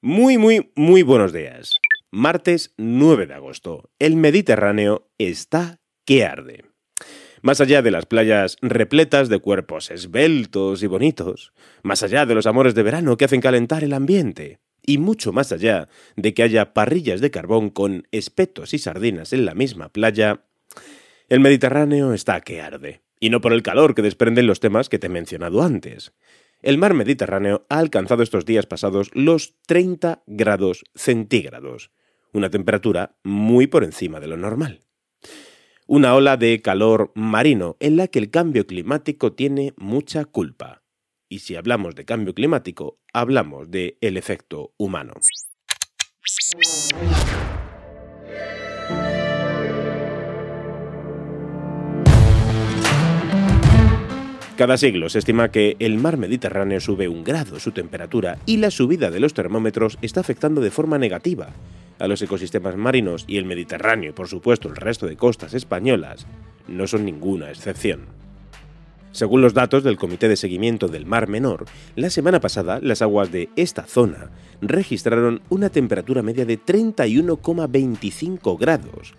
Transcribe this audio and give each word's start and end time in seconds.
Muy, 0.00 0.38
muy, 0.38 0.70
muy 0.76 1.02
buenos 1.02 1.32
días. 1.32 1.80
Martes 2.12 2.72
9 2.76 3.26
de 3.26 3.34
agosto. 3.34 3.90
El 3.98 4.14
Mediterráneo 4.14 5.08
está 5.18 5.80
que 6.04 6.24
arde. 6.24 6.66
Más 7.42 7.60
allá 7.60 7.82
de 7.82 7.90
las 7.90 8.06
playas 8.06 8.58
repletas 8.62 9.28
de 9.28 9.40
cuerpos 9.40 9.90
esbeltos 9.90 10.84
y 10.84 10.86
bonitos, 10.86 11.52
más 11.82 12.04
allá 12.04 12.26
de 12.26 12.36
los 12.36 12.46
amores 12.46 12.76
de 12.76 12.84
verano 12.84 13.16
que 13.16 13.24
hacen 13.24 13.40
calentar 13.40 13.82
el 13.82 13.92
ambiente, 13.92 14.60
y 14.86 14.98
mucho 14.98 15.32
más 15.32 15.50
allá 15.50 15.88
de 16.14 16.32
que 16.32 16.44
haya 16.44 16.74
parrillas 16.74 17.20
de 17.20 17.32
carbón 17.32 17.68
con 17.68 18.06
espetos 18.12 18.74
y 18.74 18.78
sardinas 18.78 19.32
en 19.32 19.46
la 19.46 19.54
misma 19.54 19.88
playa, 19.88 20.44
el 21.28 21.40
Mediterráneo 21.40 22.14
está 22.14 22.40
que 22.40 22.60
arde, 22.60 23.02
y 23.18 23.30
no 23.30 23.40
por 23.40 23.52
el 23.52 23.64
calor 23.64 23.96
que 23.96 24.02
desprenden 24.02 24.46
los 24.46 24.60
temas 24.60 24.88
que 24.88 25.00
te 25.00 25.08
he 25.08 25.10
mencionado 25.10 25.60
antes. 25.60 26.12
El 26.60 26.78
mar 26.78 26.94
Mediterráneo 26.94 27.66
ha 27.68 27.78
alcanzado 27.78 28.22
estos 28.22 28.44
días 28.44 28.66
pasados 28.66 29.10
los 29.14 29.54
30 29.66 30.22
grados 30.26 30.84
centígrados, 30.94 31.90
una 32.32 32.50
temperatura 32.50 33.16
muy 33.22 33.66
por 33.66 33.84
encima 33.84 34.20
de 34.20 34.26
lo 34.26 34.36
normal 34.36 34.80
una 35.88 36.14
ola 36.14 36.36
de 36.36 36.60
calor 36.60 37.12
marino 37.14 37.78
en 37.80 37.96
la 37.96 38.08
que 38.08 38.18
el 38.18 38.30
cambio 38.30 38.66
climático 38.66 39.32
tiene 39.32 39.72
mucha 39.78 40.26
culpa. 40.26 40.82
Y 41.30 41.38
si 41.38 41.56
hablamos 41.56 41.94
de 41.94 42.04
cambio 42.04 42.34
climático, 42.34 43.00
hablamos 43.14 43.70
de 43.70 43.96
el 44.02 44.18
efecto 44.18 44.74
humano. 44.76 45.14
Cada 54.58 54.76
siglo 54.76 55.08
se 55.08 55.20
estima 55.20 55.52
que 55.52 55.76
el 55.78 55.98
mar 55.98 56.16
Mediterráneo 56.16 56.80
sube 56.80 57.06
un 57.06 57.22
grado 57.22 57.60
su 57.60 57.70
temperatura 57.70 58.38
y 58.44 58.56
la 58.56 58.72
subida 58.72 59.12
de 59.12 59.20
los 59.20 59.32
termómetros 59.32 59.98
está 60.02 60.18
afectando 60.18 60.60
de 60.60 60.72
forma 60.72 60.98
negativa 60.98 61.50
a 62.00 62.08
los 62.08 62.20
ecosistemas 62.22 62.76
marinos 62.76 63.24
y 63.28 63.36
el 63.36 63.44
Mediterráneo 63.44 64.10
y 64.10 64.12
por 64.12 64.26
supuesto 64.26 64.68
el 64.68 64.74
resto 64.74 65.06
de 65.06 65.16
costas 65.16 65.54
españolas 65.54 66.26
no 66.66 66.88
son 66.88 67.04
ninguna 67.04 67.50
excepción. 67.50 68.06
Según 69.12 69.42
los 69.42 69.54
datos 69.54 69.84
del 69.84 69.96
Comité 69.96 70.26
de 70.26 70.34
Seguimiento 70.34 70.88
del 70.88 71.06
Mar 71.06 71.28
Menor, 71.28 71.66
la 71.94 72.10
semana 72.10 72.40
pasada 72.40 72.80
las 72.82 73.00
aguas 73.00 73.30
de 73.30 73.50
esta 73.54 73.84
zona 73.84 74.32
registraron 74.60 75.40
una 75.50 75.70
temperatura 75.70 76.22
media 76.22 76.44
de 76.44 76.58
31,25 76.58 78.58
grados, 78.58 79.14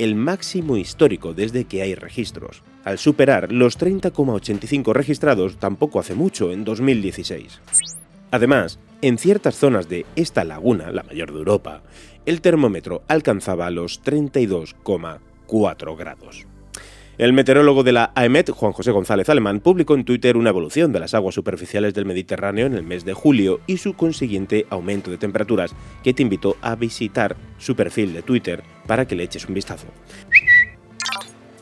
el 0.00 0.14
máximo 0.14 0.78
histórico 0.78 1.34
desde 1.34 1.66
que 1.66 1.82
hay 1.82 1.94
registros, 1.94 2.62
al 2.84 2.96
superar 2.98 3.52
los 3.52 3.78
30,85 3.78 4.94
registrados 4.94 5.58
tampoco 5.58 6.00
hace 6.00 6.14
mucho, 6.14 6.52
en 6.52 6.64
2016. 6.64 7.60
Además, 8.30 8.78
en 9.02 9.18
ciertas 9.18 9.56
zonas 9.56 9.90
de 9.90 10.06
esta 10.16 10.42
laguna, 10.44 10.90
la 10.90 11.02
mayor 11.02 11.32
de 11.32 11.38
Europa, 11.40 11.82
el 12.24 12.40
termómetro 12.40 13.02
alcanzaba 13.08 13.68
los 13.68 14.02
32,4 14.02 15.98
grados. 15.98 16.46
El 17.20 17.34
meteorólogo 17.34 17.82
de 17.82 17.92
la 17.92 18.12
AEMET, 18.14 18.48
Juan 18.48 18.72
José 18.72 18.92
González 18.92 19.28
Alemán, 19.28 19.60
publicó 19.60 19.94
en 19.94 20.06
Twitter 20.06 20.38
una 20.38 20.48
evolución 20.48 20.90
de 20.90 21.00
las 21.00 21.12
aguas 21.12 21.34
superficiales 21.34 21.92
del 21.92 22.06
Mediterráneo 22.06 22.64
en 22.64 22.72
el 22.72 22.82
mes 22.82 23.04
de 23.04 23.12
julio 23.12 23.60
y 23.66 23.76
su 23.76 23.92
consiguiente 23.92 24.64
aumento 24.70 25.10
de 25.10 25.18
temperaturas, 25.18 25.74
que 26.02 26.14
te 26.14 26.22
invitó 26.22 26.56
a 26.62 26.76
visitar 26.76 27.36
su 27.58 27.76
perfil 27.76 28.14
de 28.14 28.22
Twitter 28.22 28.62
para 28.86 29.06
que 29.06 29.16
le 29.16 29.24
eches 29.24 29.46
un 29.46 29.52
vistazo. 29.52 29.86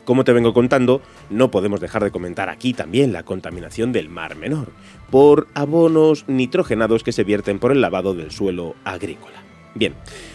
Como 0.05 0.23
te 0.23 0.31
vengo 0.31 0.53
contando, 0.53 1.01
no 1.29 1.51
podemos 1.51 1.81
dejar 1.81 2.05
de 2.05 2.11
comentar 2.11 2.47
aquí 2.47 2.71
también 2.71 3.11
la 3.11 3.23
contaminación 3.23 3.91
del 3.91 4.07
Mar 4.07 4.37
Menor, 4.37 4.71
por 5.11 5.49
abonos 5.55 6.23
nitrogenados 6.29 7.03
que 7.03 7.11
se 7.11 7.25
vierten 7.25 7.59
por 7.59 7.73
el 7.73 7.81
lavado 7.81 8.13
del 8.13 8.31
suelo 8.31 8.75
agrícola. 8.85 9.48
Bien, 9.75 9.93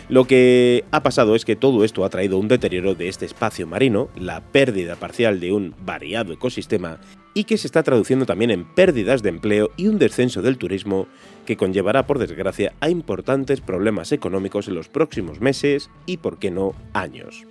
lo 0.09 0.27
que 0.27 0.85
ha 0.91 1.03
pasado 1.03 1.35
es 1.35 1.45
que 1.45 1.57
todo 1.57 1.85
esto 1.85 2.05
ha 2.05 2.11
traído 2.11 2.39
un 2.39 2.49
deterioro 2.49 2.95
de 2.95 3.09
este 3.09 3.27
espacio 3.27 3.67
marino, 3.67 4.09
la 4.17 4.41
pérdida 4.41 4.97
parcial 4.97 5.41
de 5.41 5.53
un 5.53 5.75
variado 5.85 6.33
ecosistema 6.33 7.01
y 7.35 7.45
que 7.45 7.59
se 7.59 7.67
está 7.67 7.83
traduciendo 7.83 8.27
también 8.27 8.53
en 8.53 8.65
pérdidas 8.65 9.23
de 9.23 9.31
empleo 9.31 9.71
y 9.77 9.89
un 9.89 9.99
descenso 9.99 10.41
del 10.41 10.57
turismo 10.57 11.09
que 11.47 11.57
conllevará 11.57 12.07
por 12.07 12.21
desgracia 12.21 12.75
a 12.81 12.89
importantes 12.89 13.61
problemas 13.61 14.13
económicos 14.13 14.69
en 14.69 14.77
los 14.77 14.89
próximos 14.89 15.41
meses 15.41 15.91
y, 16.07 16.19
por 16.19 16.39
qué 16.39 16.53
no, 16.53 16.75
años 16.93 17.45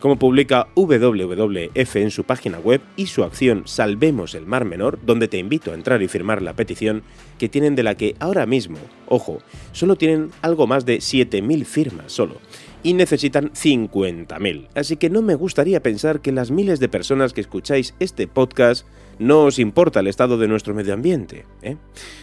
como 0.00 0.18
publica 0.18 0.66
WWF 0.74 1.96
en 1.96 2.10
su 2.10 2.24
página 2.24 2.58
web 2.58 2.80
y 2.96 3.06
su 3.06 3.22
acción 3.22 3.62
Salvemos 3.66 4.34
el 4.34 4.46
Mar 4.46 4.64
Menor, 4.64 4.98
donde 5.04 5.28
te 5.28 5.38
invito 5.38 5.70
a 5.70 5.74
entrar 5.74 6.02
y 6.02 6.08
firmar 6.08 6.42
la 6.42 6.54
petición 6.54 7.02
que 7.38 7.48
tienen 7.48 7.76
de 7.76 7.82
la 7.82 7.94
que 7.94 8.16
ahora 8.18 8.46
mismo, 8.46 8.78
ojo, 9.06 9.38
solo 9.72 9.96
tienen 9.96 10.30
algo 10.42 10.66
más 10.66 10.86
de 10.86 10.98
7.000 10.98 11.64
firmas 11.64 12.12
solo 12.12 12.36
y 12.82 12.94
necesitan 12.94 13.50
50.000. 13.52 14.68
Así 14.74 14.96
que 14.96 15.10
no 15.10 15.22
me 15.22 15.34
gustaría 15.34 15.82
pensar 15.82 16.20
que 16.20 16.32
las 16.32 16.50
miles 16.50 16.80
de 16.80 16.88
personas 16.88 17.32
que 17.32 17.40
escucháis 17.40 17.94
este 18.00 18.26
podcast 18.26 18.86
no 19.18 19.44
os 19.44 19.58
importa 19.58 20.00
el 20.00 20.06
estado 20.06 20.38
de 20.38 20.48
nuestro 20.48 20.74
medio 20.74 20.94
ambiente. 20.94 21.44
¿eh? 21.60 21.76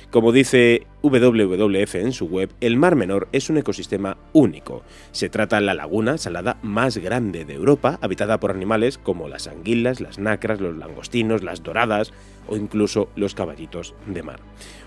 Como 0.09 0.31
dice 0.31 0.88
WWF 1.03 1.96
en 1.96 2.12
su 2.12 2.25
web, 2.25 2.50
el 2.59 2.75
Mar 2.75 2.96
Menor 2.96 3.28
es 3.31 3.51
un 3.51 3.57
ecosistema 3.57 4.17
único. 4.34 4.81
Se 5.12 5.29
trata 5.29 5.57
de 5.57 5.62
la 5.62 5.75
laguna 5.75 6.17
salada 6.17 6.57
más 6.63 6.97
grande 6.97 7.46
de 7.46 7.53
Europa, 7.53 8.00
habitada 8.01 8.40
por 8.40 8.50
animales 8.50 8.97
como 8.97 9.28
las 9.28 9.47
anguilas, 9.47 10.01
las 10.01 10.17
nacras, 10.17 10.59
los 10.59 10.75
langostinos, 10.75 11.44
las 11.44 11.62
doradas 11.62 12.13
o 12.47 12.56
incluso 12.56 13.09
los 13.16 13.35
caballitos 13.35 13.94
de 14.06 14.24
mar. 14.24 14.40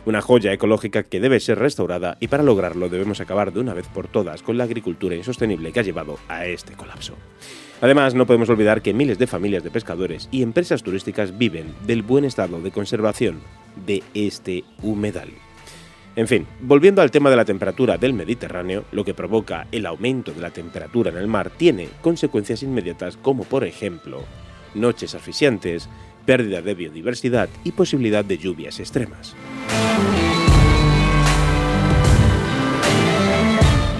Una 0.06 0.20
joya 0.20 0.52
ecológica 0.52 1.02
que 1.02 1.20
debe 1.20 1.40
ser 1.40 1.58
restaurada 1.58 2.16
y 2.20 2.28
para 2.28 2.42
lograrlo 2.42 2.88
debemos 2.88 3.20
acabar 3.20 3.52
de 3.52 3.60
una 3.60 3.74
vez 3.74 3.86
por 3.88 4.08
todas 4.08 4.42
con 4.42 4.58
la 4.58 4.64
agricultura 4.64 5.16
insostenible 5.16 5.72
que 5.72 5.80
ha 5.80 5.84
llevado 5.84 6.18
a 6.28 6.46
este 6.46 6.74
colapso. 6.74 7.14
Además, 7.80 8.14
no 8.14 8.26
podemos 8.26 8.50
olvidar 8.50 8.82
que 8.82 8.92
miles 8.92 9.18
de 9.18 9.26
familias 9.26 9.64
de 9.64 9.70
pescadores 9.70 10.28
y 10.30 10.42
empresas 10.42 10.82
turísticas 10.82 11.36
viven 11.38 11.74
del 11.86 12.02
buen 12.02 12.24
estado 12.24 12.60
de 12.60 12.70
conservación 12.70 13.40
de 13.86 14.02
este 14.12 14.64
humedal. 14.82 15.30
En 16.16 16.26
fin, 16.26 16.46
volviendo 16.60 17.02
al 17.02 17.10
tema 17.10 17.30
de 17.30 17.36
la 17.36 17.44
temperatura 17.44 17.96
del 17.96 18.12
Mediterráneo, 18.12 18.84
lo 18.92 19.04
que 19.04 19.14
provoca 19.14 19.68
el 19.70 19.86
aumento 19.86 20.32
de 20.32 20.40
la 20.40 20.50
temperatura 20.50 21.10
en 21.10 21.16
el 21.16 21.28
mar 21.28 21.50
tiene 21.56 21.88
consecuencias 22.02 22.62
inmediatas 22.62 23.16
como 23.16 23.44
por 23.44 23.64
ejemplo 23.64 24.24
noches 24.74 25.14
asfixiantes, 25.14 25.88
pérdida 26.26 26.62
de 26.62 26.74
biodiversidad 26.74 27.48
y 27.64 27.72
posibilidad 27.72 28.24
de 28.24 28.38
lluvias 28.38 28.80
extremas. 28.80 29.34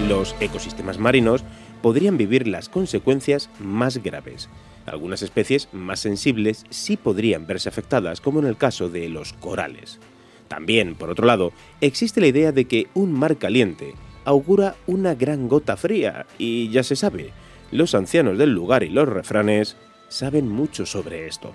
Los 0.07 0.35
ecosistemas 0.39 0.97
marinos 0.97 1.43
podrían 1.81 2.17
vivir 2.17 2.47
las 2.47 2.69
consecuencias 2.69 3.49
más 3.59 4.03
graves. 4.03 4.49
Algunas 4.85 5.21
especies 5.21 5.69
más 5.71 5.99
sensibles 5.99 6.65
sí 6.69 6.97
podrían 6.97 7.47
verse 7.47 7.69
afectadas, 7.69 8.21
como 8.21 8.39
en 8.39 8.45
el 8.45 8.57
caso 8.57 8.89
de 8.89 9.09
los 9.09 9.33
corales. 9.33 9.99
También, 10.47 10.95
por 10.95 11.09
otro 11.09 11.25
lado, 11.25 11.53
existe 11.79 12.19
la 12.19 12.27
idea 12.27 12.51
de 12.51 12.65
que 12.65 12.87
un 12.93 13.13
mar 13.13 13.37
caliente 13.37 13.93
augura 14.25 14.75
una 14.85 15.15
gran 15.15 15.47
gota 15.47 15.77
fría, 15.77 16.25
y 16.37 16.69
ya 16.69 16.83
se 16.83 16.95
sabe, 16.95 17.31
los 17.71 17.95
ancianos 17.95 18.37
del 18.37 18.53
lugar 18.53 18.83
y 18.83 18.89
los 18.89 19.07
refranes 19.07 19.77
saben 20.09 20.49
mucho 20.49 20.85
sobre 20.85 21.27
esto. 21.27 21.53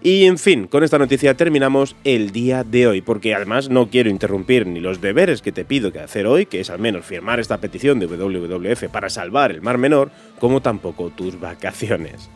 Y 0.00 0.26
en 0.26 0.38
fin, 0.38 0.68
con 0.68 0.84
esta 0.84 0.98
noticia 0.98 1.36
terminamos 1.36 1.96
el 2.04 2.30
día 2.30 2.62
de 2.62 2.86
hoy, 2.86 3.00
porque 3.00 3.34
además 3.34 3.68
no 3.68 3.90
quiero 3.90 4.10
interrumpir 4.10 4.64
ni 4.66 4.78
los 4.78 5.00
deberes 5.00 5.42
que 5.42 5.50
te 5.50 5.64
pido 5.64 5.92
que 5.92 5.98
hacer 5.98 6.26
hoy, 6.26 6.46
que 6.46 6.60
es 6.60 6.70
al 6.70 6.78
menos 6.78 7.04
firmar 7.04 7.40
esta 7.40 7.58
petición 7.58 7.98
de 7.98 8.06
WWF 8.06 8.84
para 8.92 9.10
salvar 9.10 9.50
el 9.50 9.60
Mar 9.60 9.76
Menor, 9.76 10.12
como 10.38 10.62
tampoco 10.62 11.10
tus 11.10 11.40
vacaciones. 11.40 12.30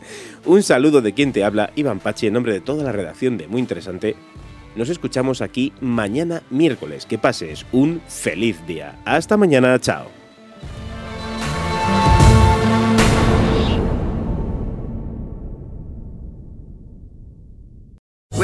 Un 0.45 0.61
saludo 0.61 1.01
de 1.01 1.13
quien 1.13 1.31
te 1.31 1.45
habla, 1.45 1.71
Iván 1.75 1.99
Pachi, 1.99 2.27
en 2.27 2.33
nombre 2.33 2.51
de 2.51 2.61
toda 2.61 2.83
la 2.83 2.91
redacción 2.91 3.37
de 3.37 3.47
Muy 3.47 3.61
Interesante. 3.61 4.17
Nos 4.75 4.89
escuchamos 4.89 5.41
aquí 5.41 5.71
mañana 5.79 6.41
miércoles. 6.49 7.05
Que 7.05 7.17
pases 7.17 7.65
un 7.71 8.01
feliz 8.07 8.65
día. 8.65 8.99
Hasta 9.05 9.37
mañana, 9.37 9.79
chao. 9.79 10.22